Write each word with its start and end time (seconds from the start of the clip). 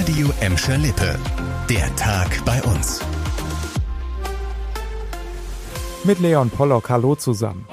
Radio 0.00 0.30
Emscher 0.40 0.78
Lippe. 0.78 1.18
Der 1.68 1.94
Tag 1.96 2.42
bei 2.46 2.62
uns. 2.62 3.00
Mit 6.04 6.20
Leon 6.20 6.48
Pollock, 6.48 6.88
hallo 6.88 7.16
zusammen. 7.16 7.66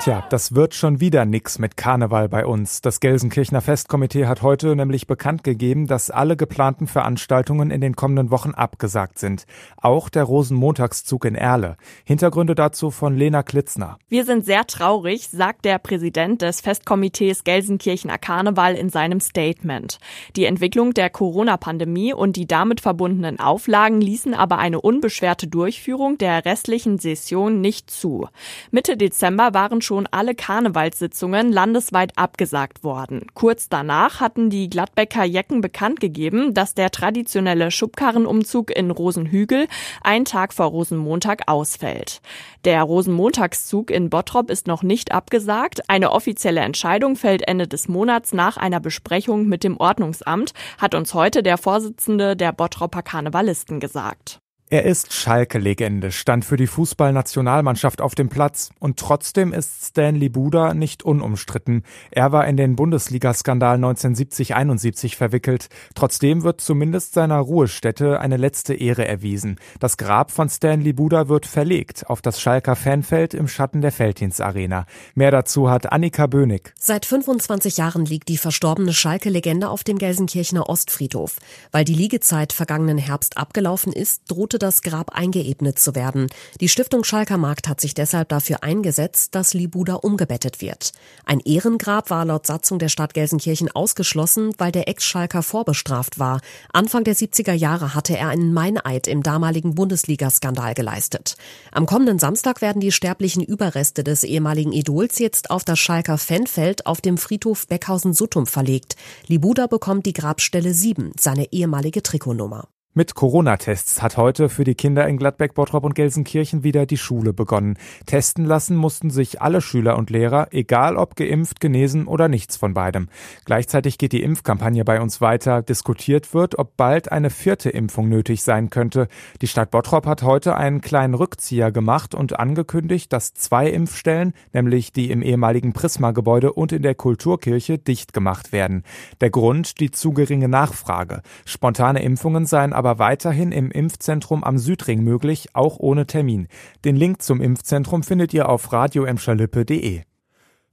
Tja, 0.00 0.24
das 0.30 0.54
wird 0.54 0.74
schon 0.74 1.00
wieder 1.00 1.26
nix 1.26 1.58
mit 1.58 1.76
Karneval 1.76 2.30
bei 2.30 2.46
uns. 2.46 2.80
Das 2.80 3.00
Gelsenkirchener 3.00 3.60
Festkomitee 3.60 4.24
hat 4.24 4.40
heute 4.40 4.74
nämlich 4.74 5.06
bekannt 5.06 5.44
gegeben, 5.44 5.86
dass 5.86 6.10
alle 6.10 6.38
geplanten 6.38 6.86
Veranstaltungen 6.86 7.70
in 7.70 7.82
den 7.82 7.96
kommenden 7.96 8.30
Wochen 8.30 8.52
abgesagt 8.52 9.18
sind. 9.18 9.44
Auch 9.76 10.08
der 10.08 10.24
Rosenmontagszug 10.24 11.26
in 11.26 11.34
Erle. 11.34 11.76
Hintergründe 12.04 12.54
dazu 12.54 12.90
von 12.90 13.14
Lena 13.14 13.42
Klitzner. 13.42 13.98
Wir 14.08 14.24
sind 14.24 14.46
sehr 14.46 14.66
traurig, 14.66 15.28
sagt 15.28 15.66
der 15.66 15.78
Präsident 15.78 16.40
des 16.40 16.62
Festkomitees 16.62 17.44
Gelsenkirchener 17.44 18.16
Karneval 18.16 18.76
in 18.76 18.88
seinem 18.88 19.20
Statement. 19.20 19.98
Die 20.34 20.46
Entwicklung 20.46 20.94
der 20.94 21.10
Corona-Pandemie 21.10 22.14
und 22.14 22.36
die 22.36 22.46
damit 22.46 22.80
verbundenen 22.80 23.38
Auflagen 23.38 24.00
ließen 24.00 24.32
aber 24.32 24.56
eine 24.56 24.80
unbeschwerte 24.80 25.46
Durchführung 25.46 26.16
der 26.16 26.46
restlichen 26.46 26.98
Session 26.98 27.60
nicht 27.60 27.90
zu. 27.90 28.28
Mitte 28.70 28.96
Dezember 28.96 29.52
waren 29.52 29.82
schon 29.90 30.06
alle 30.12 30.36
Karnevalssitzungen 30.36 31.50
landesweit 31.50 32.12
abgesagt 32.16 32.84
worden. 32.84 33.26
Kurz 33.34 33.68
danach 33.68 34.20
hatten 34.20 34.48
die 34.48 34.70
Gladbecker 34.70 35.24
Jecken 35.24 35.62
bekannt 35.62 35.98
gegeben, 35.98 36.54
dass 36.54 36.74
der 36.74 36.92
traditionelle 36.92 37.72
Schubkarrenumzug 37.72 38.70
in 38.70 38.92
Rosenhügel 38.92 39.66
einen 40.04 40.26
Tag 40.26 40.54
vor 40.54 40.66
Rosenmontag 40.66 41.48
ausfällt. 41.48 42.20
Der 42.64 42.84
Rosenmontagszug 42.84 43.90
in 43.90 44.10
Bottrop 44.10 44.48
ist 44.48 44.68
noch 44.68 44.84
nicht 44.84 45.10
abgesagt. 45.10 45.80
Eine 45.88 46.12
offizielle 46.12 46.60
Entscheidung 46.60 47.16
fällt 47.16 47.48
Ende 47.48 47.66
des 47.66 47.88
Monats 47.88 48.32
nach 48.32 48.58
einer 48.58 48.78
Besprechung 48.78 49.48
mit 49.48 49.64
dem 49.64 49.76
Ordnungsamt, 49.76 50.52
hat 50.78 50.94
uns 50.94 51.14
heute 51.14 51.42
der 51.42 51.58
Vorsitzende 51.58 52.36
der 52.36 52.52
Bottropper 52.52 53.02
Karnevalisten 53.02 53.80
gesagt. 53.80 54.38
Er 54.72 54.84
ist 54.84 55.12
Schalke-Legende, 55.12 56.12
stand 56.12 56.44
für 56.44 56.56
die 56.56 56.68
Fußballnationalmannschaft 56.68 58.00
auf 58.00 58.14
dem 58.14 58.28
Platz 58.28 58.70
und 58.78 59.00
trotzdem 59.00 59.52
ist 59.52 59.84
Stanley 59.86 60.28
Buda 60.28 60.74
nicht 60.74 61.02
unumstritten. 61.02 61.82
Er 62.12 62.30
war 62.30 62.46
in 62.46 62.56
den 62.56 62.76
Bundesliga-Skandal 62.76 63.78
1970-71 63.78 65.16
verwickelt. 65.16 65.70
Trotzdem 65.96 66.44
wird 66.44 66.60
zumindest 66.60 67.14
seiner 67.14 67.38
Ruhestätte 67.38 68.20
eine 68.20 68.36
letzte 68.36 68.74
Ehre 68.74 69.08
erwiesen. 69.08 69.58
Das 69.80 69.96
Grab 69.96 70.30
von 70.30 70.48
Stanley 70.48 70.92
Buda 70.92 71.26
wird 71.26 71.46
verlegt 71.46 72.08
auf 72.08 72.22
das 72.22 72.40
Schalker 72.40 72.76
Fanfeld 72.76 73.34
im 73.34 73.48
Schatten 73.48 73.80
der 73.80 73.90
Felddienst-Arena. 73.90 74.86
Mehr 75.16 75.32
dazu 75.32 75.68
hat 75.68 75.90
Annika 75.90 76.28
Bönig. 76.28 76.72
Seit 76.78 77.06
25 77.06 77.76
Jahren 77.76 78.04
liegt 78.04 78.28
die 78.28 78.38
verstorbene 78.38 78.92
Schalke-Legende 78.92 79.68
auf 79.68 79.82
dem 79.82 79.98
Gelsenkirchener 79.98 80.68
Ostfriedhof. 80.68 81.38
Weil 81.72 81.84
die 81.84 81.94
Liegezeit 81.94 82.52
vergangenen 82.52 82.98
Herbst 82.98 83.36
abgelaufen 83.36 83.92
ist, 83.92 84.30
drohte 84.30 84.59
das 84.62 84.82
Grab 84.82 85.10
eingeebnet 85.10 85.78
zu 85.78 85.94
werden. 85.94 86.28
Die 86.60 86.68
Stiftung 86.68 87.04
Schalker 87.04 87.38
Markt 87.38 87.68
hat 87.68 87.80
sich 87.80 87.94
deshalb 87.94 88.28
dafür 88.28 88.62
eingesetzt, 88.62 89.34
dass 89.34 89.54
Libuda 89.54 89.94
umgebettet 89.94 90.60
wird. 90.60 90.92
Ein 91.24 91.40
Ehrengrab 91.40 92.10
war 92.10 92.24
laut 92.24 92.46
Satzung 92.46 92.78
der 92.78 92.88
Stadt 92.88 93.14
Gelsenkirchen 93.14 93.70
ausgeschlossen, 93.70 94.52
weil 94.58 94.72
der 94.72 94.88
Ex-Schalker 94.88 95.42
vorbestraft 95.42 96.18
war. 96.18 96.40
Anfang 96.72 97.04
der 97.04 97.16
70er 97.16 97.52
Jahre 97.52 97.94
hatte 97.94 98.16
er 98.16 98.28
einen 98.28 98.52
Meineid 98.52 99.06
im 99.06 99.22
damaligen 99.22 99.74
Bundesliga-Skandal 99.74 100.74
geleistet. 100.74 101.36
Am 101.72 101.86
kommenden 101.86 102.18
Samstag 102.18 102.60
werden 102.60 102.80
die 102.80 102.92
sterblichen 102.92 103.42
Überreste 103.42 104.04
des 104.04 104.24
ehemaligen 104.24 104.72
Idols 104.72 105.18
jetzt 105.18 105.50
auf 105.50 105.64
das 105.64 105.78
Schalker 105.78 106.18
Fanfeld 106.18 106.86
auf 106.86 107.00
dem 107.00 107.18
Friedhof 107.18 107.66
Beckhausen-Suttum 107.66 108.46
verlegt. 108.46 108.96
Libuda 109.26 109.66
bekommt 109.66 110.06
die 110.06 110.12
Grabstelle 110.12 110.74
7, 110.74 111.12
seine 111.18 111.52
ehemalige 111.52 112.02
Trikotnummer. 112.02 112.68
Mit 112.92 113.14
Corona-Tests 113.14 114.02
hat 114.02 114.16
heute 114.16 114.48
für 114.48 114.64
die 114.64 114.74
Kinder 114.74 115.06
in 115.06 115.16
Gladbeck, 115.16 115.54
Bottrop 115.54 115.84
und 115.84 115.94
Gelsenkirchen 115.94 116.64
wieder 116.64 116.86
die 116.86 116.96
Schule 116.96 117.32
begonnen. 117.32 117.78
Testen 118.04 118.44
lassen 118.44 118.74
mussten 118.74 119.10
sich 119.10 119.40
alle 119.40 119.60
Schüler 119.60 119.96
und 119.96 120.10
Lehrer, 120.10 120.48
egal 120.50 120.96
ob 120.96 121.14
geimpft, 121.14 121.60
genesen 121.60 122.08
oder 122.08 122.26
nichts 122.26 122.56
von 122.56 122.74
beidem. 122.74 123.08
Gleichzeitig 123.44 123.96
geht 123.96 124.10
die 124.10 124.24
Impfkampagne 124.24 124.84
bei 124.84 125.00
uns 125.00 125.20
weiter. 125.20 125.62
Diskutiert 125.62 126.34
wird, 126.34 126.58
ob 126.58 126.76
bald 126.76 127.12
eine 127.12 127.30
vierte 127.30 127.70
Impfung 127.70 128.08
nötig 128.08 128.42
sein 128.42 128.70
könnte. 128.70 129.06
Die 129.40 129.46
Stadt 129.46 129.70
Bottrop 129.70 130.04
hat 130.04 130.24
heute 130.24 130.56
einen 130.56 130.80
kleinen 130.80 131.14
Rückzieher 131.14 131.70
gemacht 131.70 132.12
und 132.12 132.40
angekündigt, 132.40 133.12
dass 133.12 133.34
zwei 133.34 133.70
Impfstellen, 133.70 134.32
nämlich 134.52 134.90
die 134.90 135.12
im 135.12 135.22
ehemaligen 135.22 135.74
Prisma-Gebäude 135.74 136.54
und 136.54 136.72
in 136.72 136.82
der 136.82 136.96
Kulturkirche, 136.96 137.78
dicht 137.78 138.12
gemacht 138.12 138.50
werden. 138.50 138.82
Der 139.20 139.30
Grund 139.30 139.78
die 139.78 139.92
zu 139.92 140.10
geringe 140.12 140.48
Nachfrage. 140.48 141.22
Spontane 141.44 142.02
Impfungen 142.02 142.46
seien 142.46 142.72
aber 142.80 142.98
weiterhin 142.98 143.52
im 143.52 143.70
Impfzentrum 143.70 144.42
am 144.42 144.56
Südring 144.56 145.04
möglich, 145.04 145.50
auch 145.52 145.78
ohne 145.78 146.06
Termin. 146.06 146.48
Den 146.86 146.96
Link 146.96 147.20
zum 147.20 147.42
Impfzentrum 147.42 148.02
findet 148.02 148.32
ihr 148.32 148.48
auf 148.48 148.72
radioemscherlippe.de. 148.72 150.00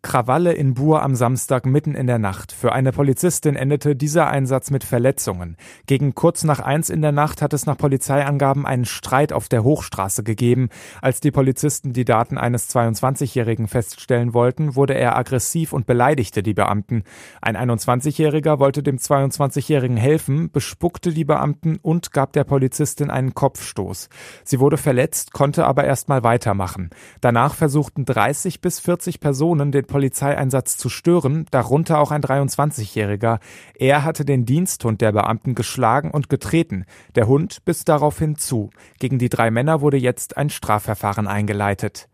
Krawalle 0.04 0.54
in 0.54 0.76
Buhr 0.76 1.02
am 1.02 1.16
Samstag 1.16 1.66
mitten 1.66 1.96
in 1.96 2.08
der 2.08 2.20
Nacht. 2.20 2.52
Für 2.52 2.72
eine 2.72 2.92
Polizistin 2.92 3.56
endete 3.56 3.96
dieser 3.96 4.28
Einsatz 4.28 4.70
mit 4.70 4.84
Verletzungen. 4.84 5.58
Gegen 5.88 6.14
kurz 6.14 6.44
nach 6.44 6.60
eins 6.60 6.90
in 6.90 7.02
der 7.02 7.12
Nacht 7.12 7.42
hat 7.42 7.54
es 7.54 7.66
nach 7.66 7.78
Polizeiangaben 7.78 8.66
einen 8.66 8.86
Streit 8.86 9.34
auf 9.34 9.50
der 9.50 9.64
Hochstraße 9.64 10.24
gegeben. 10.24 10.70
Als 11.02 11.20
die 11.20 11.32
Polizisten 11.32 11.94
die 11.94 12.06
Daten 12.06 12.38
eines 12.38 12.70
22-Jährigen 12.74 13.68
feststellen 13.68 14.34
wollten, 14.34 14.76
wurde 14.76 14.94
er 14.94 15.18
aggressiv 15.18 15.74
und 15.74 15.88
beleidigte 15.88 16.44
die 16.44 16.54
Beamten. 16.54 17.04
Ein 17.42 17.58
21-Jähriger 17.58 18.60
wollte 18.60 18.84
dem 18.84 18.98
22-Jährigen 18.98 19.98
helfen, 19.98 20.52
bespuckte 20.52 21.12
die 21.12 21.26
Beamten 21.26 21.80
und 21.82 22.14
gab 22.14 22.34
der 22.34 22.44
Polizistin 22.44 23.10
einen 23.10 23.34
Kopfstoß. 23.34 24.10
Sie 24.44 24.60
wurde 24.60 24.78
verletzt, 24.78 25.34
konnte 25.34 25.66
aber 25.66 25.86
erst 25.86 26.08
mal 26.08 26.24
weitermachen. 26.24 26.92
Danach 27.20 27.56
versuchten 27.56 28.06
30 28.06 28.62
bis 28.62 28.80
40 28.80 29.20
Personen 29.20 29.72
den 29.72 29.88
Polizeieinsatz 29.98 30.78
zu 30.78 30.90
stören, 30.90 31.48
darunter 31.50 31.98
auch 31.98 32.12
ein 32.12 32.22
23-Jähriger. 32.22 33.40
Er 33.74 34.04
hatte 34.04 34.26
den 34.26 34.46
Diensthund 34.46 35.02
der 35.02 35.12
Beamten 35.12 35.56
geschlagen 35.56 36.12
und 36.12 36.30
getreten. 36.30 36.86
Der 37.16 37.26
Hund 37.26 37.66
biss 37.66 37.84
daraufhin 37.84 38.36
zu. 38.36 38.70
Gegen 39.00 39.18
die 39.18 39.30
drei 39.30 39.50
Männer 39.50 39.82
wurde 39.82 39.98
jetzt 39.98 40.38
ein 40.38 40.52
Strafverfahren 40.52 41.28
eingeleitet. 41.28 42.10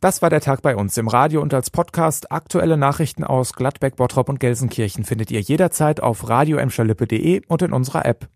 Das 0.00 0.20
war 0.20 0.28
der 0.28 0.42
Tag 0.42 0.60
bei 0.60 0.76
uns 0.76 0.98
im 0.98 1.08
Radio 1.08 1.40
und 1.40 1.54
als 1.54 1.70
Podcast. 1.70 2.30
Aktuelle 2.30 2.76
Nachrichten 2.76 3.24
aus 3.24 3.54
Gladbeck, 3.54 3.96
Bottrop 3.96 4.28
und 4.28 4.38
Gelsenkirchen 4.38 5.04
findet 5.04 5.30
ihr 5.30 5.40
jederzeit 5.40 6.00
auf 6.00 6.28
radioemscherlippe.de 6.28 7.40
und 7.48 7.62
in 7.62 7.72
unserer 7.72 8.04
App. 8.04 8.28